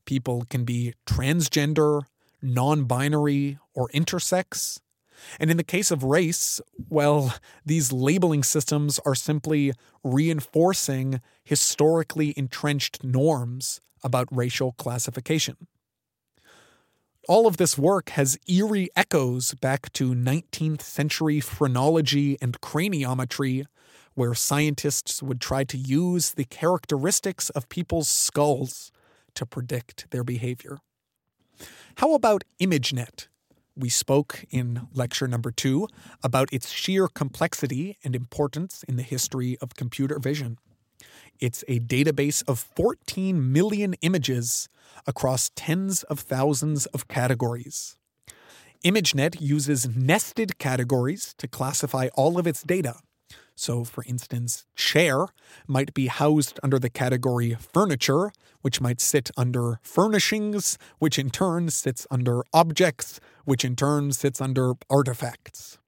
[0.05, 2.03] People can be transgender,
[2.43, 4.79] non binary, or intersex.
[5.39, 9.73] And in the case of race, well, these labeling systems are simply
[10.03, 15.69] reinforcing historically entrenched norms about racial classification.
[17.29, 23.65] All of this work has eerie echoes back to 19th century phrenology and craniometry,
[24.15, 28.91] where scientists would try to use the characteristics of people's skulls
[29.35, 30.79] to predict their behavior.
[31.99, 33.29] How about ImageNet?
[33.77, 35.87] We spoke in lecture number two
[36.25, 40.59] about its sheer complexity and importance in the history of computer vision.
[41.43, 44.69] It's a database of 14 million images
[45.09, 47.97] across tens of thousands of categories.
[48.85, 52.95] ImageNet uses nested categories to classify all of its data.
[53.57, 55.27] So, for instance, chair
[55.67, 58.31] might be housed under the category furniture,
[58.61, 64.41] which might sit under furnishings, which in turn sits under objects, which in turn sits
[64.41, 65.81] under artifacts.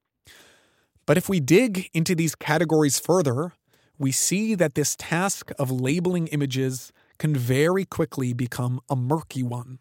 [1.07, 3.53] But if we dig into these categories further,
[3.99, 9.79] we see that this task of labeling images can very quickly become a murky one.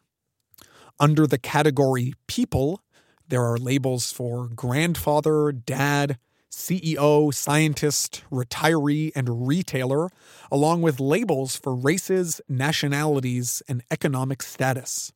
[0.99, 2.82] Under the category people,
[3.28, 6.18] there are labels for grandfather, dad,
[6.51, 10.09] CEO, scientist, retiree, and retailer,
[10.51, 15.11] along with labels for races, nationalities, and economic status.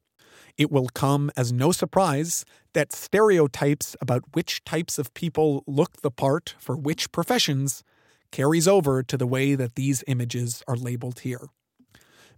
[0.57, 2.43] It will come as no surprise
[2.73, 7.83] that stereotypes about which types of people look the part for which professions
[8.31, 11.47] carries over to the way that these images are labeled here.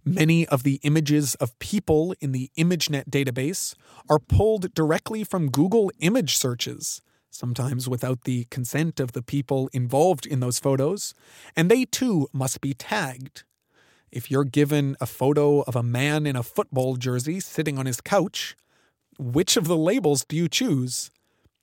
[0.04, 3.74] Many of the images of people in the ImageNet database
[4.08, 10.24] are pulled directly from Google image searches, sometimes without the consent of the people involved
[10.24, 11.14] in those photos,
[11.54, 13.44] and they too must be tagged.
[14.10, 18.00] If you're given a photo of a man in a football jersey sitting on his
[18.00, 18.56] couch,
[19.18, 21.10] which of the labels do you choose?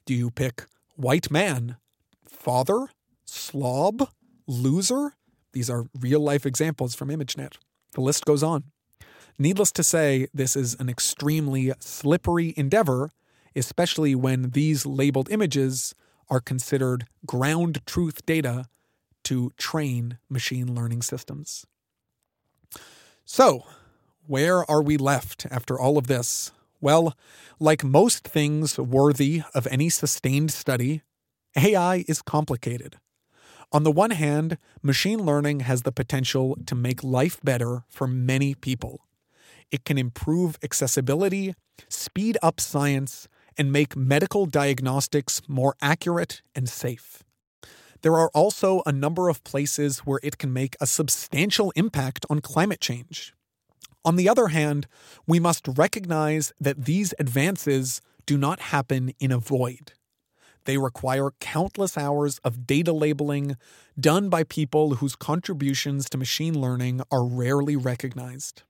[0.05, 0.65] Do you pick
[0.95, 1.77] white man,
[2.25, 2.87] father,
[3.25, 4.09] slob,
[4.47, 5.13] loser?
[5.53, 7.55] These are real life examples from ImageNet.
[7.93, 8.65] The list goes on.
[9.39, 13.11] Needless to say, this is an extremely slippery endeavor,
[13.55, 15.93] especially when these labeled images
[16.29, 18.65] are considered ground truth data
[19.23, 21.65] to train machine learning systems.
[23.25, 23.63] So,
[24.25, 26.51] where are we left after all of this?
[26.79, 27.15] Well,
[27.59, 31.01] like most things worthy of any sustained study,
[31.55, 32.97] AI is complicated.
[33.71, 38.55] On the one hand, machine learning has the potential to make life better for many
[38.55, 39.01] people.
[39.71, 41.53] It can improve accessibility,
[41.89, 47.23] speed up science, and make medical diagnostics more accurate and safe.
[48.03, 52.39] There are also a number of places where it can make a substantial impact on
[52.39, 53.33] climate change.
[54.05, 54.87] On the other hand,
[55.25, 59.93] we must recognize that these advances do not happen in a void.
[60.67, 63.55] They require countless hours of data labeling
[63.97, 68.63] done by people whose contributions to machine learning are rarely recognized.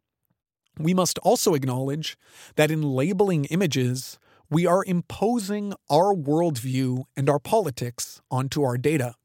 [0.77, 2.15] We must also acknowledge
[2.55, 9.15] that in labeling images, we are imposing our worldview and our politics onto our data.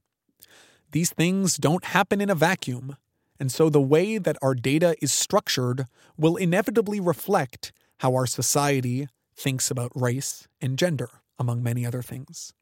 [0.92, 2.96] These things don't happen in a vacuum,
[3.38, 9.08] and so the way that our data is structured will inevitably reflect how our society
[9.36, 12.54] thinks about race and gender, among many other things.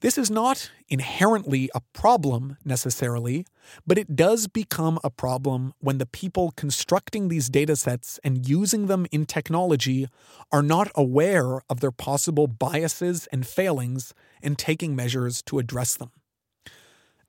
[0.00, 3.44] This is not inherently a problem necessarily,
[3.86, 9.06] but it does become a problem when the people constructing these datasets and using them
[9.12, 10.08] in technology
[10.50, 16.12] are not aware of their possible biases and failings and taking measures to address them.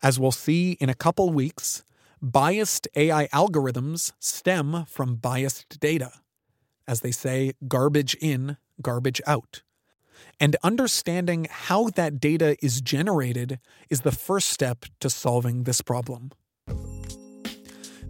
[0.02, 1.84] As we'll see in a couple weeks,
[2.22, 6.14] biased AI algorithms stem from biased data.
[6.88, 9.62] As they say, garbage in, garbage out.
[10.40, 13.60] And understanding how that data is generated
[13.90, 16.32] is the first step to solving this problem.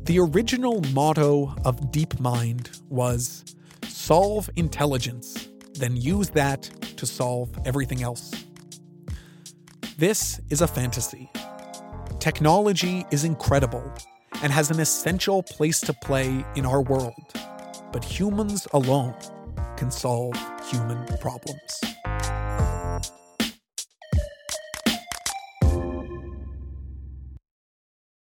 [0.04, 3.46] The original motto of DeepMind was
[3.88, 6.64] solve intelligence, then use that
[6.98, 8.32] to solve everything else.
[9.98, 11.30] This is a fantasy.
[12.20, 13.94] Technology is incredible
[14.42, 17.14] and has an essential place to play in our world,
[17.92, 19.16] but humans alone
[19.78, 20.34] can solve
[20.70, 21.91] human problems.